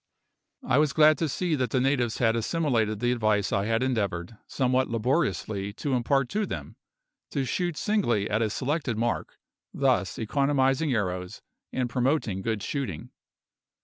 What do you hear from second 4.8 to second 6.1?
laboriously, to